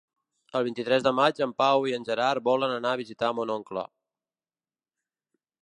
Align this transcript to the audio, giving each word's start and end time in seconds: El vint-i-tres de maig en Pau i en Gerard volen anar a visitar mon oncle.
El 0.59 0.63
vint-i-tres 0.67 1.03
de 1.07 1.11
maig 1.17 1.41
en 1.45 1.53
Pau 1.63 1.85
i 1.91 1.93
en 1.99 2.07
Gerard 2.09 2.45
volen 2.49 2.73
anar 2.79 2.95
a 2.97 3.01
visitar 3.03 3.31
mon 3.41 3.55
oncle. 3.59 3.87